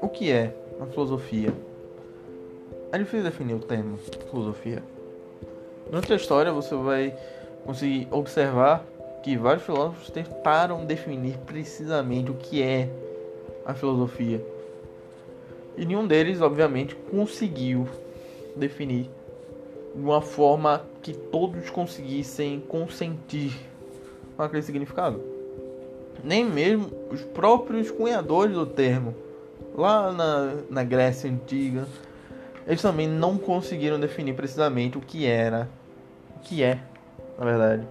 O 0.00 0.08
que 0.12 0.32
é 0.32 0.54
a 0.80 0.86
filosofia? 0.86 1.52
É 2.90 2.98
difícil 2.98 3.24
definir 3.24 3.54
o 3.54 3.58
termo 3.58 3.98
filosofia. 4.30 4.82
Durante 5.86 6.12
a 6.12 6.16
história 6.16 6.50
você 6.52 6.74
vai 6.74 7.14
conseguir 7.66 8.08
observar 8.10 8.86
que 9.22 9.36
vários 9.36 9.64
filósofos 9.64 10.08
tentaram 10.10 10.86
definir 10.86 11.36
precisamente 11.38 12.30
o 12.30 12.34
que 12.34 12.62
é 12.62 12.88
a 13.66 13.74
filosofia. 13.74 14.42
E 15.76 15.84
nenhum 15.84 16.06
deles, 16.06 16.40
obviamente, 16.40 16.94
conseguiu 16.94 17.86
definir 18.56 19.10
de 19.94 20.00
uma 20.00 20.22
forma 20.22 20.86
que 21.02 21.12
todos 21.12 21.68
conseguissem 21.68 22.60
consentir 22.60 23.52
com 24.38 24.44
aquele 24.44 24.62
significado. 24.62 25.20
Nem 26.22 26.44
mesmo 26.44 26.90
os 27.10 27.20
próprios 27.22 27.90
cunhadores 27.90 28.54
do 28.54 28.64
termo, 28.64 29.12
lá 29.76 30.12
na, 30.12 30.54
na 30.70 30.84
Grécia 30.84 31.28
Antiga, 31.28 31.86
eles 32.64 32.80
também 32.80 33.08
não 33.08 33.36
conseguiram 33.36 33.98
definir 33.98 34.34
precisamente 34.34 34.96
o 34.96 35.00
que 35.00 35.26
era, 35.26 35.68
o 36.36 36.38
que 36.40 36.62
é, 36.62 36.78
na 37.36 37.44
verdade, 37.44 37.82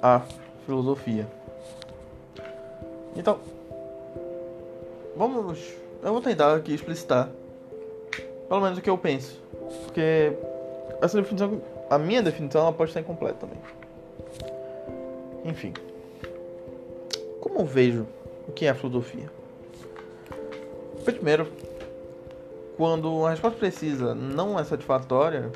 a 0.00 0.22
filosofia. 0.64 1.26
Então, 3.16 3.38
vamos. 5.16 5.58
Eu 6.02 6.12
vou 6.12 6.22
tentar 6.22 6.54
aqui 6.54 6.72
explicitar, 6.72 7.28
pelo 8.48 8.60
menos 8.60 8.78
o 8.78 8.80
que 8.80 8.88
eu 8.88 8.96
penso, 8.96 9.42
porque 9.84 10.32
essa 11.02 11.20
definição, 11.20 11.60
a 11.90 11.98
minha 11.98 12.22
definição, 12.22 12.62
ela 12.62 12.72
pode 12.72 12.90
estar 12.90 13.00
incompleta 13.00 13.34
também. 13.34 13.58
Enfim, 15.44 15.72
como 17.40 17.64
vejo 17.64 18.06
o 18.46 18.52
que 18.52 18.66
é 18.66 18.70
a 18.70 18.74
filosofia? 18.74 19.30
Primeiro, 21.04 21.50
quando 22.76 23.26
a 23.26 23.30
resposta 23.30 23.58
precisa 23.58 24.14
não 24.14 24.58
é 24.58 24.64
satisfatória, 24.64 25.50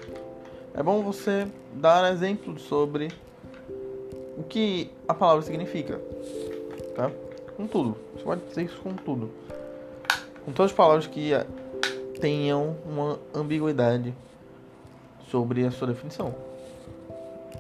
é 0.75 0.83
bom 0.83 1.03
você 1.03 1.47
dar 1.73 2.13
exemplos 2.13 2.63
sobre 2.63 3.13
o 4.37 4.43
que 4.43 4.91
a 5.07 5.15
palavra 5.15 5.43
significa. 5.43 6.01
Tá? 6.95 7.11
Com 7.57 7.67
tudo. 7.67 7.97
Você 8.15 8.25
pode 8.25 8.41
dizer 8.47 8.65
isso 8.65 8.81
com 8.81 8.95
tudo. 8.95 9.31
Com 10.45 10.53
todas 10.53 10.73
as 10.73 10.77
palavras 10.77 11.07
que 11.07 11.31
tenham 12.21 12.77
uma 12.85 13.19
ambiguidade 13.35 14.15
sobre 15.31 15.65
a 15.65 15.71
sua 15.71 15.89
definição. 15.89 16.35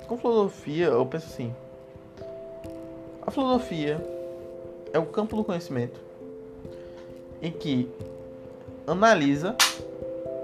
Com 0.06 0.16
filosofia, 0.16 0.86
eu 0.86 1.06
penso 1.06 1.26
assim. 1.26 1.54
A 3.26 3.30
filosofia 3.30 4.06
é 4.92 4.98
o 4.98 5.06
campo 5.06 5.34
do 5.34 5.42
conhecimento 5.42 5.98
em 7.40 7.50
que 7.50 7.88
analisa 8.86 9.56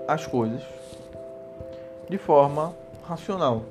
as 0.09 0.27
coisas 0.27 0.63
de 2.09 2.17
forma 2.17 2.75
racional. 3.03 3.63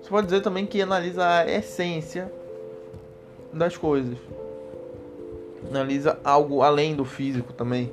Você 0.00 0.08
pode 0.08 0.28
dizer 0.28 0.40
também 0.40 0.66
que 0.66 0.80
analisa 0.80 1.26
a 1.26 1.50
essência 1.50 2.32
das 3.52 3.76
coisas. 3.76 4.18
Analisa 5.68 6.20
algo 6.22 6.62
além 6.62 6.94
do 6.94 7.04
físico 7.04 7.52
também. 7.52 7.92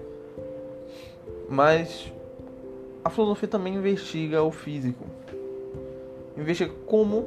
Mas 1.50 2.12
a 3.04 3.10
filosofia 3.10 3.50
também 3.50 3.74
investiga 3.74 4.44
o 4.44 4.52
físico. 4.52 5.06
Investiga 6.38 6.72
como 6.86 7.26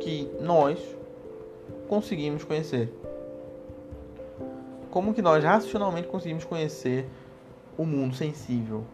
que 0.00 0.30
nós 0.38 0.99
conseguimos 1.90 2.44
conhecer. 2.44 2.88
Como 4.92 5.12
que 5.12 5.20
nós 5.20 5.42
racionalmente 5.42 6.06
conseguimos 6.06 6.44
conhecer 6.44 7.04
o 7.76 7.84
mundo 7.84 8.14
sensível. 8.14 8.84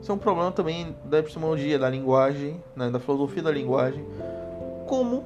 Isso 0.00 0.10
é 0.10 0.14
um 0.14 0.18
problema 0.18 0.50
também 0.52 0.96
da 1.04 1.18
epistemologia, 1.18 1.78
da 1.78 1.90
linguagem, 1.90 2.64
né, 2.74 2.88
da 2.88 2.98
filosofia 2.98 3.42
da 3.42 3.50
linguagem. 3.50 4.06
Como 4.86 5.22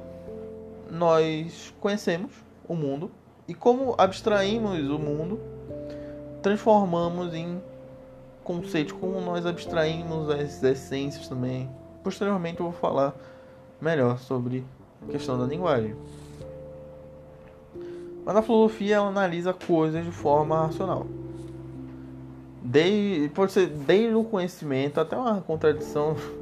nós 0.89 1.73
conhecemos 1.79 2.33
o 2.67 2.75
mundo 2.75 3.09
e 3.47 3.53
como 3.53 3.95
abstraímos 3.97 4.77
o 4.89 4.99
mundo, 4.99 5.39
transformamos 6.41 7.33
em 7.33 7.63
conceitos, 8.43 8.91
como 8.91 9.21
nós 9.21 9.45
abstraímos 9.45 10.29
as 10.29 10.61
essências 10.61 11.29
também. 11.29 11.69
Posteriormente 12.03 12.59
eu 12.59 12.65
vou 12.65 12.73
falar 12.73 13.15
melhor 13.79 14.17
sobre 14.19 14.65
questão 15.09 15.37
da 15.37 15.45
linguagem. 15.45 15.95
Mas 18.25 18.35
a 18.35 18.41
filosofia 18.41 18.95
ela 18.97 19.07
analisa 19.07 19.53
coisas 19.53 20.05
de 20.05 20.11
forma 20.11 20.67
racional. 20.67 21.07
Desde, 22.61 23.29
pode 23.29 23.51
ser 23.51 23.67
desde 23.67 24.15
o 24.15 24.23
conhecimento 24.23 24.99
até 24.99 25.17
uma 25.17 25.41
contradição. 25.41 26.15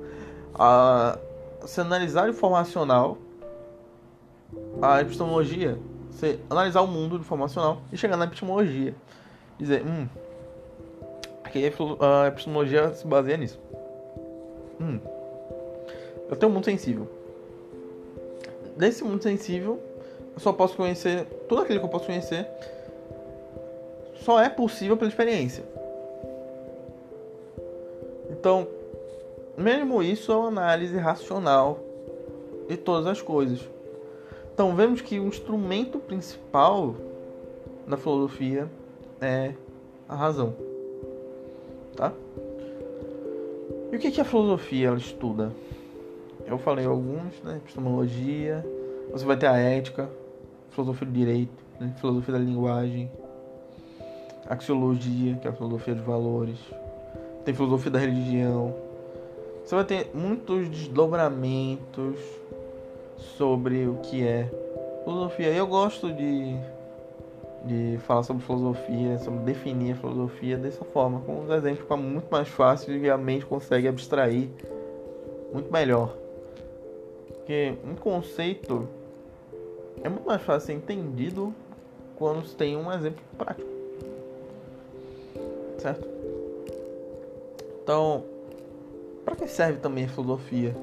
A, 0.61 1.17
se 1.65 1.79
analisar 1.79 2.29
de 2.29 2.35
forma 2.35 2.57
racional 2.57 3.17
a 4.81 4.99
epistemologia, 4.99 5.79
você 6.11 6.37
analisar 6.49 6.81
o 6.81 6.87
mundo 6.87 7.17
de 7.17 7.23
forma 7.23 7.45
racional 7.45 7.81
e 7.93 7.97
chegar 7.97 8.17
na 8.17 8.25
epistemologia. 8.25 8.93
Dizer, 9.57 9.85
hum, 9.85 10.07
a 12.01 12.27
epistemologia 12.27 12.93
se 12.93 13.07
baseia 13.07 13.37
nisso. 13.37 13.57
Hum, 14.81 14.99
eu 16.29 16.35
tenho 16.35 16.51
um 16.51 16.55
mundo 16.55 16.65
sensível. 16.65 17.18
Desse 18.79 19.03
mundo 19.03 19.21
sensível, 19.21 19.77
eu 20.33 20.39
só 20.39 20.53
posso 20.53 20.77
conhecer 20.77 21.25
tudo 21.49 21.63
aquilo 21.63 21.79
que 21.79 21.85
eu 21.85 21.89
posso 21.89 22.05
conhecer 22.05 22.47
só 24.21 24.39
é 24.39 24.47
possível 24.47 24.95
pela 24.95 25.09
experiência. 25.09 25.65
Então, 28.29 28.65
mesmo 29.57 30.01
isso 30.01 30.31
é 30.31 30.35
uma 30.37 30.47
análise 30.47 30.95
racional 30.97 31.77
de 32.69 32.77
todas 32.77 33.05
as 33.05 33.21
coisas. 33.21 33.59
Então, 34.53 34.73
vemos 34.73 35.01
que 35.01 35.19
o 35.19 35.27
instrumento 35.27 35.99
principal 35.99 36.95
da 37.85 37.97
filosofia 37.97 38.69
é 39.19 39.55
a 40.07 40.15
razão. 40.15 40.55
Tá? 41.97 42.13
E 43.91 43.95
o 43.97 43.99
que, 43.99 44.09
que 44.09 44.21
a 44.21 44.25
filosofia 44.25 44.87
ela 44.87 44.97
estuda? 44.97 45.51
Eu 46.49 46.57
falei 46.57 46.85
alguns, 46.85 47.41
né? 47.43 47.57
Epistemologia, 47.57 48.65
você 49.11 49.23
vai 49.23 49.37
ter 49.37 49.45
a 49.45 49.55
ética, 49.55 50.09
filosofia 50.71 51.05
do 51.05 51.13
direito, 51.13 51.63
né? 51.79 51.93
filosofia 51.99 52.33
da 52.33 52.39
linguagem, 52.39 53.09
axiologia, 54.47 55.35
que 55.35 55.47
é 55.47 55.51
a 55.51 55.53
filosofia 55.53 55.93
dos 55.93 56.03
valores, 56.03 56.57
tem 57.45 57.53
filosofia 57.53 57.91
da 57.91 57.99
religião. 57.99 58.73
Você 59.63 59.75
vai 59.75 59.83
ter 59.83 60.09
muitos 60.11 60.67
desdobramentos 60.69 62.17
sobre 63.37 63.87
o 63.87 63.97
que 63.97 64.25
é 64.25 64.49
filosofia. 65.03 65.49
Eu 65.49 65.67
gosto 65.67 66.11
de, 66.11 66.55
de 67.65 67.99
falar 67.99 68.23
sobre 68.23 68.43
filosofia, 68.43 69.19
sobre 69.19 69.41
definir 69.41 69.91
a 69.91 69.95
filosofia 69.97 70.57
dessa 70.57 70.83
forma, 70.83 71.21
com 71.21 71.41
uns 71.41 71.51
exemplos 71.51 71.81
fica 71.81 71.95
muito 71.95 72.27
mais 72.31 72.47
fácil 72.47 72.97
e 72.97 73.07
a 73.07 73.17
mente 73.17 73.45
consegue 73.45 73.87
abstrair 73.87 74.49
muito 75.53 75.71
melhor. 75.71 76.18
Porque 77.49 77.79
um 77.83 77.95
conceito 77.95 78.87
é 80.03 80.07
muito 80.07 80.27
mais 80.27 80.39
fácil 80.39 80.67
ser 80.67 80.73
entendido 80.73 81.51
quando 82.15 82.45
se 82.45 82.55
tem 82.55 82.77
um 82.77 82.93
exemplo 82.93 83.23
prático. 83.35 83.67
Certo? 85.79 86.07
Então, 87.81 88.23
para 89.25 89.35
que 89.35 89.47
serve 89.47 89.79
também 89.79 90.05
a 90.05 90.07
filosofia? 90.07 90.77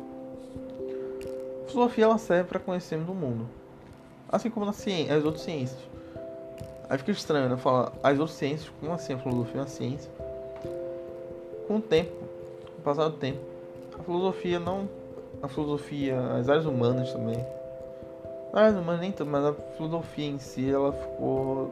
A 1.65 1.71
filosofia 1.71 2.05
ela 2.05 2.19
serve 2.19 2.49
para 2.49 2.59
conhecermos 2.59 3.09
o 3.09 3.15
mundo. 3.15 3.47
Assim 4.29 4.51
como 4.51 4.67
na 4.67 4.73
ciência, 4.73 5.15
as 5.15 5.25
outras 5.25 5.45
ciências. 5.45 5.79
Aí 6.91 6.99
fica 6.99 7.13
estranho, 7.13 7.49
né? 7.49 7.57
Falar 7.57 7.93
as 8.03 8.19
outras 8.19 8.37
ciências, 8.37 8.73
como 8.81 8.93
assim 8.93 9.13
a 9.13 9.19
filosofia 9.19 9.61
é 9.61 9.61
uma 9.61 9.69
ciência? 9.69 10.11
Com 11.69 11.77
o 11.77 11.81
tempo, 11.81 12.11
com 12.75 12.81
o 12.81 12.83
passar 12.83 13.09
do 13.09 13.19
tempo, 13.19 13.39
a 13.97 14.03
filosofia 14.03 14.59
não. 14.59 14.89
A 15.43 15.49
filosofia, 15.49 16.19
as 16.39 16.49
áreas 16.49 16.67
humanas 16.67 17.13
também 17.13 17.45
ah, 18.59 18.73
mas 18.73 19.01
nem 19.01 19.13
tanto, 19.13 19.31
mas 19.31 19.45
a 19.45 19.53
filosofia 19.53 20.25
em 20.25 20.39
si 20.39 20.71
ela 20.71 20.91
ficou 20.91 21.71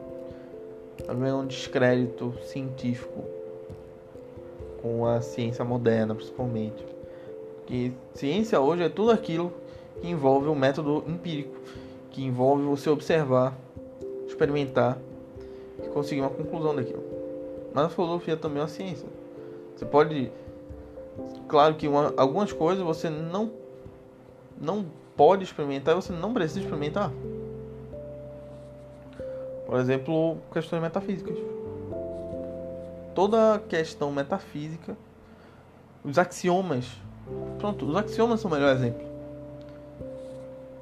ganhando 1.08 1.44
um 1.44 1.46
descrédito 1.46 2.34
científico 2.42 3.24
com 4.82 5.06
a 5.06 5.22
ciência 5.22 5.64
moderna, 5.64 6.14
principalmente. 6.14 6.84
Que 7.64 7.90
ciência 8.12 8.60
hoje 8.60 8.82
é 8.82 8.90
tudo 8.90 9.12
aquilo 9.12 9.50
que 9.98 10.08
envolve 10.08 10.46
o 10.48 10.54
método 10.54 11.02
empírico, 11.08 11.56
que 12.10 12.22
envolve 12.22 12.64
você 12.64 12.90
observar, 12.90 13.56
experimentar 14.26 14.98
e 15.82 15.88
conseguir 15.88 16.20
uma 16.20 16.28
conclusão 16.28 16.76
daquilo. 16.76 17.02
Mas 17.72 17.86
a 17.86 17.88
filosofia 17.88 18.36
também 18.36 18.58
é 18.58 18.60
uma 18.60 18.68
ciência. 18.68 19.08
Você 19.74 19.86
pode, 19.86 20.30
claro 21.48 21.74
que 21.74 21.86
uma, 21.86 22.12
algumas 22.16 22.52
coisas 22.52 22.82
você 22.82 23.08
não 23.08 23.50
não 24.60 24.86
pode 25.16 25.44
experimentar 25.44 25.94
você 25.94 26.12
não 26.12 26.32
precisa 26.32 26.60
experimentar. 26.60 27.10
Por 29.66 29.78
exemplo, 29.78 30.38
questões 30.52 30.82
metafísicas. 30.82 31.36
Toda 33.14 33.60
questão 33.68 34.12
metafísica, 34.12 34.96
os 36.04 36.18
axiomas. 36.18 36.86
Pronto, 37.58 37.86
os 37.86 37.96
axiomas 37.96 38.40
são 38.40 38.50
o 38.50 38.54
melhor 38.54 38.74
exemplo. 38.74 39.04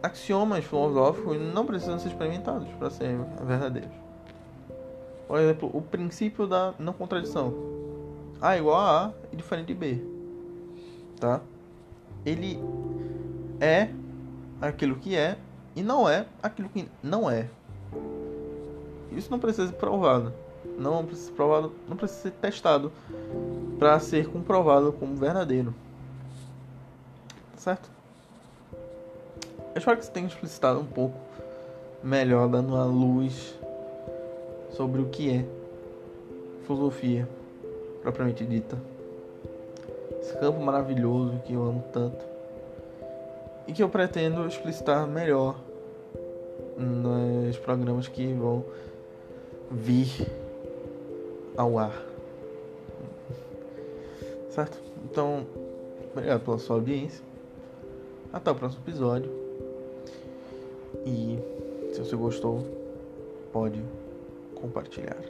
Axiomas 0.02 0.64
filosóficos 0.64 1.38
não 1.40 1.64
precisam 1.64 1.98
ser 1.98 2.08
experimentados 2.08 2.68
para 2.78 2.90
serem 2.90 3.24
verdadeiros. 3.46 3.92
Por 5.28 5.38
exemplo, 5.38 5.70
o 5.72 5.80
princípio 5.80 6.46
da 6.46 6.74
não 6.78 6.92
contradição. 6.92 7.54
A 8.40 8.56
igual 8.56 8.76
a 8.76 9.06
A 9.06 9.10
e 9.32 9.36
diferente 9.36 9.68
de 9.68 9.74
B. 9.74 10.21
Tá? 11.22 11.40
Ele 12.26 12.58
é 13.60 13.90
aquilo 14.60 14.96
que 14.96 15.14
é 15.14 15.38
e 15.76 15.80
não 15.80 16.08
é 16.08 16.26
aquilo 16.42 16.68
que 16.68 16.88
não 17.00 17.30
é. 17.30 17.48
Isso 19.12 19.30
não 19.30 19.38
precisa 19.38 19.68
ser 19.68 19.74
provado. 19.74 20.32
Não 20.76 21.06
precisa 21.06 21.28
ser 21.28 21.34
provado, 21.34 21.72
não 21.88 21.96
precisa 21.96 22.22
ser 22.22 22.30
testado 22.32 22.90
para 23.78 24.00
ser 24.00 24.26
comprovado 24.30 24.92
como 24.94 25.14
verdadeiro. 25.14 25.72
Certo? 27.56 27.88
Eu 28.72 29.78
espero 29.78 29.98
que 29.98 30.04
você 30.04 30.10
tenha 30.10 30.26
explicitado 30.26 30.80
um 30.80 30.86
pouco 30.86 31.16
melhor, 32.02 32.48
dando 32.48 32.74
uma 32.74 32.84
luz 32.84 33.56
sobre 34.72 35.00
o 35.00 35.08
que 35.08 35.30
é 35.30 35.44
filosofia 36.66 37.28
propriamente 38.02 38.44
dita. 38.44 38.76
Campo 40.42 40.60
maravilhoso 40.60 41.38
que 41.44 41.52
eu 41.52 41.62
amo 41.62 41.84
tanto 41.92 42.24
e 43.68 43.72
que 43.72 43.80
eu 43.80 43.88
pretendo 43.88 44.44
explicitar 44.44 45.06
melhor 45.06 45.54
nos 46.76 47.56
programas 47.58 48.08
que 48.08 48.32
vão 48.34 48.64
vir 49.70 50.26
ao 51.56 51.78
ar. 51.78 51.94
Certo? 54.50 54.82
Então, 55.04 55.46
obrigado 56.10 56.44
pela 56.44 56.58
sua 56.58 56.74
audiência. 56.74 57.24
Até 58.32 58.50
o 58.50 58.54
próximo 58.56 58.82
episódio. 58.82 59.30
E 61.06 61.38
se 61.92 62.00
você 62.00 62.16
gostou, 62.16 62.66
pode 63.52 63.80
compartilhar. 64.56 65.22